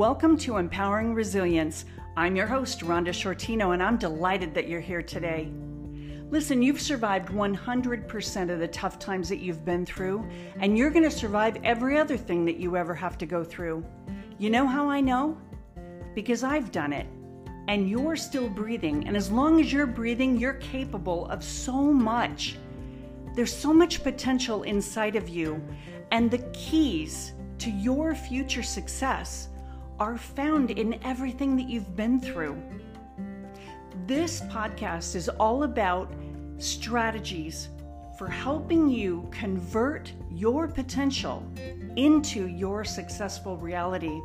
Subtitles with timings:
[0.00, 1.84] Welcome to Empowering Resilience.
[2.16, 5.52] I'm your host, Rhonda Sciortino, and I'm delighted that you're here today.
[6.30, 10.26] Listen, you've survived 100% of the tough times that you've been through,
[10.58, 13.84] and you're going to survive every other thing that you ever have to go through.
[14.38, 15.36] You know how I know?
[16.14, 17.06] Because I've done it,
[17.68, 22.56] and you're still breathing, and as long as you're breathing, you're capable of so much.
[23.36, 25.62] There's so much potential inside of you,
[26.10, 29.48] and the keys to your future success
[30.00, 32.60] are found in everything that you've been through.
[34.06, 36.10] This podcast is all about
[36.56, 37.68] strategies
[38.16, 41.46] for helping you convert your potential
[41.96, 44.20] into your successful reality.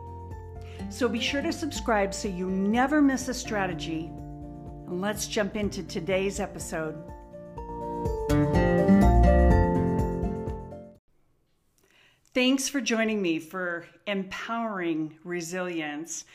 [0.89, 4.09] So be sure to subscribe so you never miss a strategy.
[4.87, 6.95] And let's jump into today's episode.
[12.35, 16.25] Thanks for joining me for Empowering Resilience.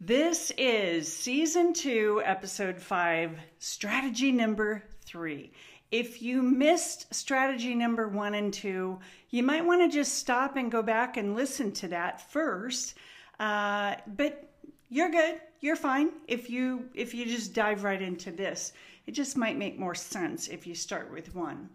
[0.00, 5.52] This is season two, episode five, strategy number three.
[5.90, 10.72] If you missed strategy number one and two, you might want to just stop and
[10.72, 12.94] go back and listen to that first.
[13.38, 14.50] Uh, but
[14.88, 15.42] you're good.
[15.60, 18.72] You're fine if you if you just dive right into this.
[19.06, 21.68] It just might make more sense if you start with one.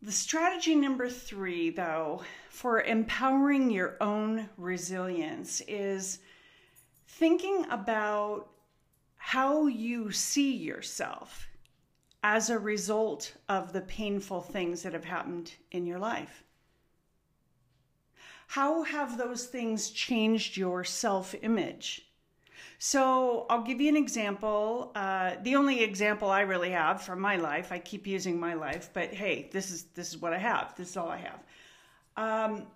[0.00, 6.20] The strategy number three, though, for empowering your own resilience is
[7.06, 8.48] thinking about
[9.16, 11.48] how you see yourself
[12.22, 16.44] as a result of the painful things that have happened in your life.
[18.46, 22.07] How have those things changed your self image?
[22.78, 24.92] So I'll give you an example.
[24.94, 27.72] Uh, the only example I really have from my life.
[27.72, 30.74] I keep using my life, but hey, this is this is what I have.
[30.76, 31.40] This is all I have.
[32.16, 32.66] Um,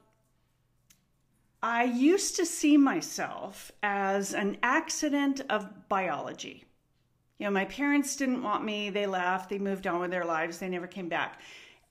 [1.62, 6.64] I used to see myself as an accident of biology.
[7.38, 8.90] You know, my parents didn't want me.
[8.90, 9.50] They left.
[9.50, 10.58] They moved on with their lives.
[10.58, 11.40] They never came back.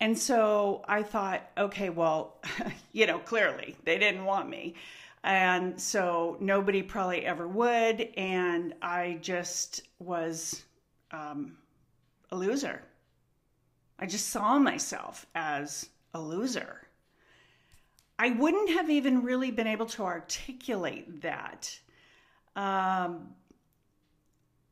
[0.02, 2.42] And so I thought, okay, well,
[2.92, 4.76] you know, clearly they didn't want me.
[5.24, 8.02] And so nobody probably ever would.
[8.18, 10.64] And I just was
[11.12, 11.58] um,
[12.32, 12.82] a loser.
[14.00, 16.88] I just saw myself as a loser.
[18.18, 21.80] I wouldn't have even really been able to articulate that.
[22.56, 23.30] Um,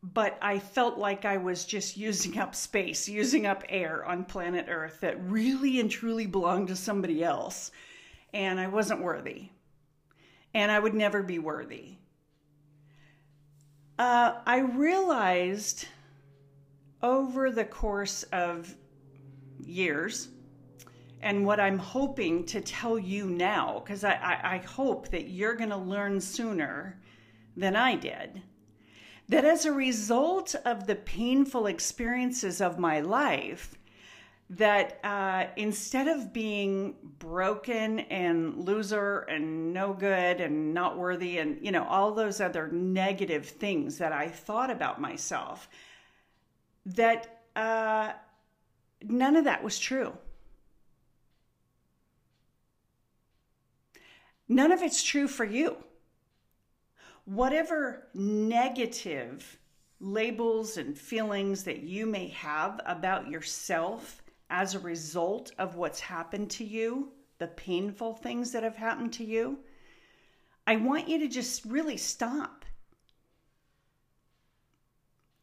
[0.02, 4.66] but I felt like I was just using up space, using up air on planet
[4.70, 7.72] Earth that really and truly belonged to somebody else.
[8.34, 9.50] And I wasn't worthy
[10.54, 11.96] and I would never be worthy.
[13.98, 15.86] Uh, I realized
[17.02, 18.76] over the course of
[19.64, 20.30] years,
[21.22, 25.56] and what I'm hoping to tell you now, because I, I, I hope that you're
[25.56, 27.00] going to learn sooner
[27.58, 28.42] than I did,
[29.28, 33.76] that as a result of the painful experiences of my life,
[34.52, 41.60] that uh, instead of being broken and loser and no good and not worthy and
[41.62, 45.70] you know all those other negative things that i thought about myself
[46.86, 48.14] that uh,
[49.04, 50.14] none of that was true.
[54.48, 55.78] None of it's true for you.
[57.26, 59.60] Whatever negative
[60.00, 66.50] labels and feelings that you may have about yourself as a result of what's happened
[66.52, 69.60] to you, the painful things that have happened to you,
[70.68, 72.66] I want you to just really stop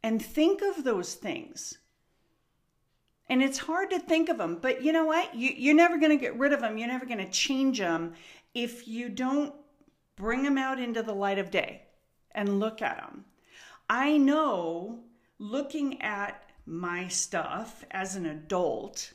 [0.02, 1.78] and think of those things.
[3.28, 5.34] And it's hard to think of them, but you know what?
[5.34, 6.78] You, you're never going to get rid of them.
[6.78, 8.12] You're never going to change them
[8.54, 9.52] if you don't
[10.14, 11.82] bring them out into the light of day
[12.32, 13.24] and look at them.
[13.90, 15.00] I know
[15.38, 19.12] looking at my stuff as an adult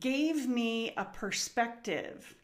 [0.00, 2.34] gave me a perspective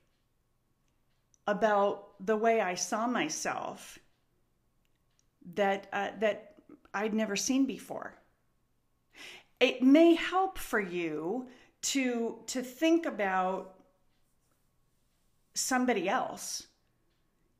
[1.46, 3.98] about the way I saw myself
[5.54, 6.56] that uh, that
[6.92, 8.14] I'd never seen before.
[9.60, 11.48] It may help for you
[11.80, 13.74] to to think about
[15.54, 16.66] somebody else.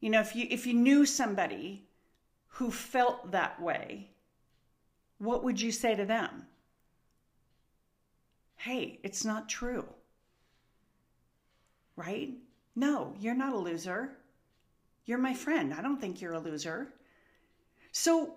[0.00, 1.88] You know, if you if you knew somebody
[2.49, 4.11] who felt that way,
[5.19, 6.47] what would you say to them?
[8.56, 9.87] Hey, it's not true.
[11.97, 12.35] Right?
[12.75, 14.17] No, you're not a loser.
[15.05, 15.75] You're my friend.
[15.75, 16.93] I don't think you're a loser.
[17.93, 18.35] So,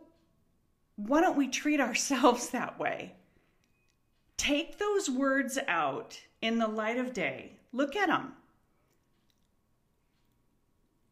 [0.95, 3.16] why don't we treat ourselves that way?
[4.38, 7.54] Take those words out in the light of day.
[7.72, 8.34] Look at them.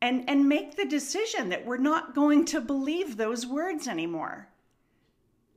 [0.01, 4.49] and and make the decision that we're not going to believe those words anymore.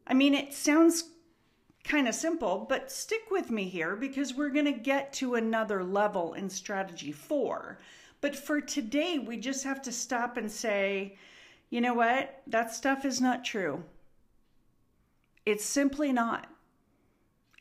[0.07, 1.05] I mean, it sounds
[1.85, 5.83] kind of simple, but stick with me here because we're going to get to another
[5.83, 7.79] level in strategy 4.
[8.21, 11.17] But for today, we just have to stop and say,
[11.71, 12.43] you know what?
[12.47, 13.83] That stuff is not true.
[15.45, 16.47] It's simply not.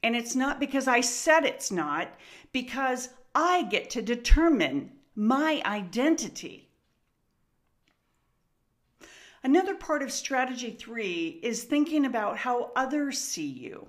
[0.03, 2.09] And it's not because I said it's not,
[2.51, 6.69] because I get to determine my identity.
[9.43, 13.88] Another part of strategy three is thinking about how others see you.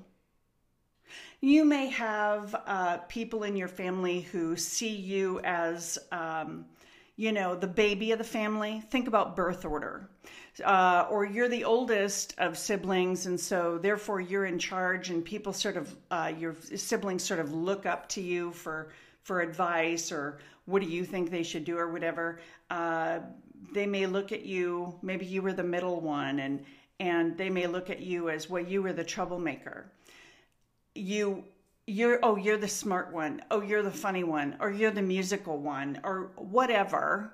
[1.41, 6.65] You may have uh, people in your family who see you as, um,
[7.17, 8.83] you know, the baby of the family.
[8.91, 10.09] Think about birth order.
[10.65, 15.53] Uh, or you're the oldest of siblings, and so therefore you're in charge, and people
[15.53, 18.91] sort of, uh, your siblings sort of look up to you for
[19.23, 22.41] for advice or what do you think they should do or whatever.
[22.71, 23.21] Uh,
[23.71, 26.65] they may look at you, maybe you were the middle one, and
[27.01, 29.91] and they may look at you as well, you were the troublemaker.
[30.95, 31.45] You
[31.87, 33.43] you're oh you're the smart one.
[33.51, 34.57] Oh you're the funny one.
[34.61, 36.01] Or you're the musical one.
[36.05, 37.33] Or whatever.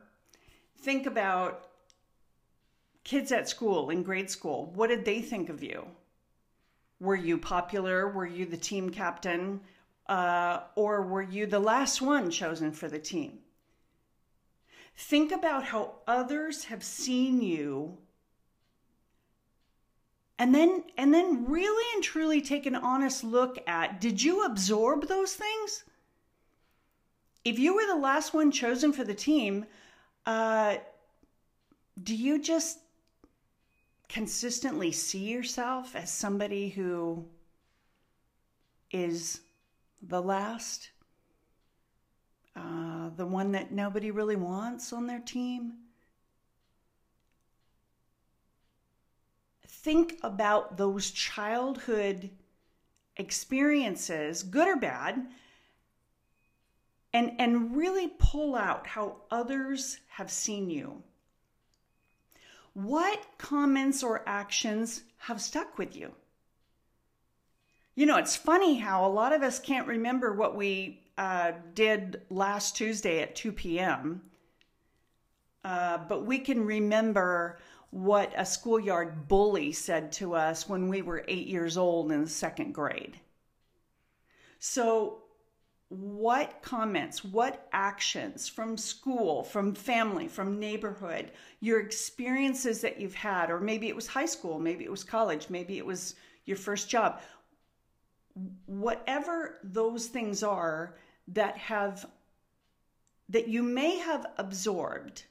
[0.81, 1.69] Think about
[3.05, 4.73] kids at school in grade school.
[4.75, 5.87] What did they think of you?
[7.01, 8.09] Were you popular?
[8.09, 9.61] Were you the team captain?
[10.07, 13.39] Uh, or were you the last one chosen for the team
[14.99, 17.99] Think about how others have seen you
[20.41, 25.07] and then and then really and truly take an honest look at did you absorb
[25.07, 25.85] those things?
[27.45, 29.67] If you were the last one chosen for the team
[30.27, 30.79] uh,
[32.03, 32.81] do you just
[34.09, 37.25] consistently see yourself as somebody who
[38.91, 39.43] is
[40.03, 40.91] the last
[42.59, 45.75] uh, the one that nobody really wants on their team.
[49.67, 52.31] Think about those childhood
[53.17, 55.27] experiences, good or bad,
[57.13, 61.03] and, and really pull out how others have seen you.
[62.75, 66.13] What comments or actions have stuck with you?
[67.95, 72.23] You know, it's funny how a lot of us can't remember what we uh, did
[72.31, 74.23] last Tuesday at 2 p.m.
[75.65, 77.59] Uh, but we can remember
[77.91, 82.31] what a schoolyard bully said to us when we were eight years old in the
[82.31, 83.19] second grade.
[84.61, 85.25] So,
[85.89, 93.51] what comments, what actions from school, from family, from neighborhood, your experiences that you've had,
[93.51, 96.15] or maybe it was high school, maybe it was college, maybe it was
[96.45, 97.23] your first job,
[98.67, 100.95] whatever those things are,
[101.29, 102.07] that have
[103.29, 105.25] that you may have absorbed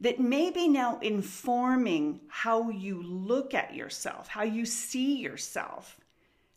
[0.00, 5.98] that may be now informing how you look at yourself, how you see yourself,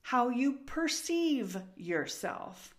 [0.02, 2.76] how you perceive yourself.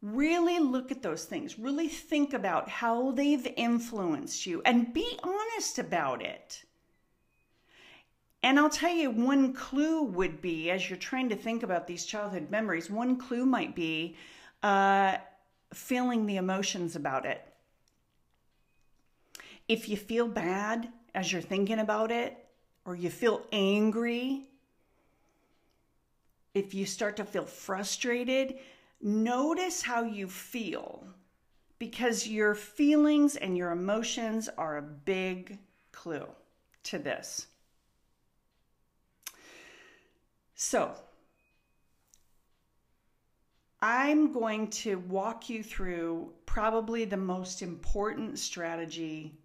[0.00, 1.58] Really look at those things.
[1.58, 6.64] Really think about how they've influenced you and be honest about it.
[8.42, 12.04] And I'll tell you, one clue would be as you're trying to think about these
[12.04, 14.16] childhood memories, one clue might be
[14.62, 15.16] uh,
[15.72, 17.44] feeling the emotions about it.
[19.66, 22.44] If you feel bad as you're thinking about it,
[22.84, 24.48] or you feel angry,
[26.54, 28.58] if you start to feel frustrated,
[29.02, 31.04] notice how you feel
[31.78, 35.58] because your feelings and your emotions are a big
[35.92, 36.26] clue
[36.84, 37.46] to this.
[40.60, 40.92] So,
[43.80, 49.38] I'm going to walk you through probably the most important strategy.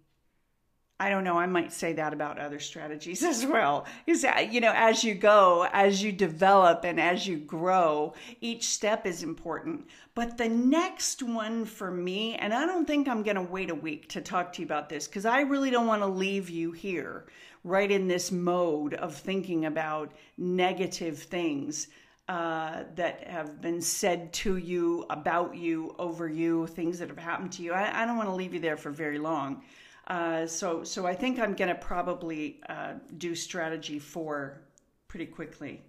[1.00, 3.86] I don't know, I might say that about other strategies as well.
[4.06, 8.64] Is that, you know, as you go, as you develop and as you grow, each
[8.64, 9.88] step is important.
[10.14, 13.74] But the next one for me, and I don't think I'm going to wait a
[13.74, 16.70] week to talk to you about this because I really don't want to leave you
[16.70, 17.26] here
[17.64, 21.88] right in this mode of thinking about negative things
[22.28, 27.52] uh, that have been said to you, about you, over you, things that have happened
[27.52, 27.72] to you.
[27.72, 29.62] I, I don't want to leave you there for very long.
[30.06, 34.60] Uh, so, so I think I'm going to probably uh, do strategy four
[35.08, 35.82] pretty quickly.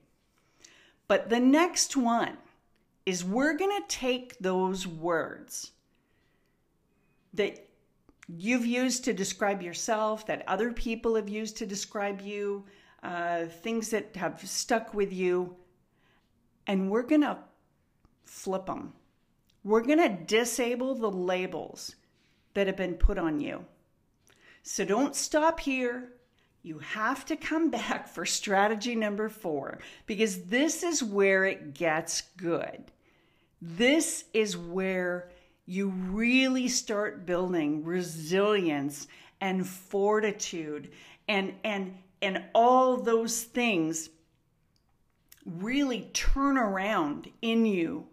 [1.08, 2.38] But the next one
[3.06, 5.72] is we're going to take those words
[7.34, 7.68] that
[8.28, 12.66] you've used to describe yourself, that other people have used to describe you,
[13.04, 15.56] uh, things that have stuck with you,
[16.66, 17.38] and we're going to
[18.24, 18.94] flip them.
[19.64, 21.96] We're going to disable the labels
[22.54, 23.66] that have been put on you.
[24.68, 26.10] So don't stop here.
[26.64, 32.22] You have to come back for strategy number four because this is where it gets
[32.36, 32.92] good.
[33.62, 35.30] This is where
[35.68, 39.08] you really start building resilience
[39.40, 40.92] and fortitude
[41.28, 44.10] and and and all those things
[45.46, 48.08] really turn around in you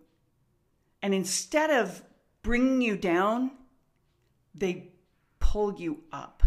[1.02, 2.02] and instead of
[2.42, 3.50] bringing you down
[4.54, 4.91] they
[5.42, 6.44] pull you up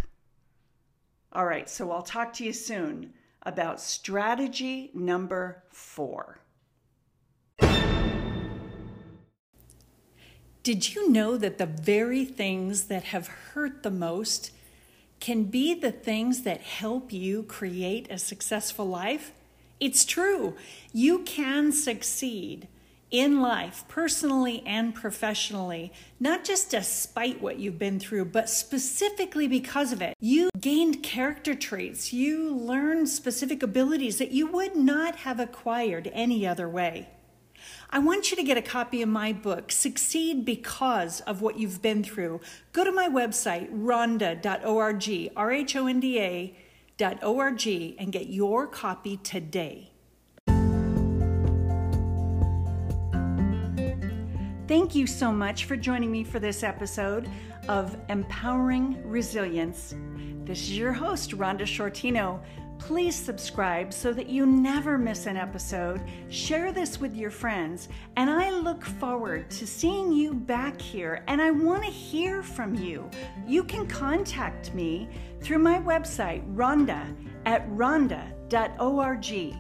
[1.34, 6.40] all right so i'll talk to you soon about strategy number 4
[10.64, 14.50] Did you know that the very things that have hurt the most
[15.20, 19.32] can be the things that help you create a successful life?
[19.80, 20.56] It's true.
[20.92, 22.68] You can succeed
[23.12, 29.92] in life, personally and professionally, not just despite what you've been through, but specifically because
[29.92, 30.16] of it.
[30.20, 36.46] You gained character traits, you learned specific abilities that you would not have acquired any
[36.46, 37.10] other way.
[37.90, 41.82] I want you to get a copy of my book, Succeed Because of What You've
[41.82, 42.42] Been Through.
[42.74, 47.68] Go to my website, rhonda.org, R H O N D A.org,
[48.00, 49.92] and get your copy today.
[54.68, 57.30] Thank you so much for joining me for this episode
[57.68, 59.94] of Empowering Resilience.
[60.44, 62.42] This is your host, Rhonda Sciortino.
[62.80, 66.02] Please subscribe so that you never miss an episode.
[66.30, 71.24] Share this with your friends, and I look forward to seeing you back here.
[71.28, 73.08] And I want to hear from you.
[73.46, 75.08] You can contact me
[75.42, 79.56] through my website, Rhonda at rhonda.org.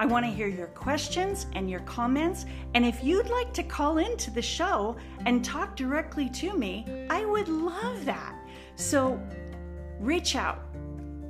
[0.00, 2.46] I want to hear your questions and your comments.
[2.72, 7.26] And if you'd like to call into the show and talk directly to me, I
[7.26, 8.34] would love that.
[8.76, 9.20] So
[9.98, 10.64] reach out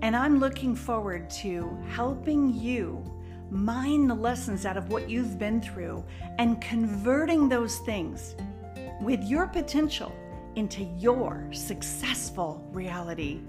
[0.03, 3.05] and I'm looking forward to helping you
[3.51, 6.05] mine the lessons out of what you've been through
[6.39, 8.37] and converting those things
[9.01, 10.15] with your potential
[10.55, 13.41] into your successful reality.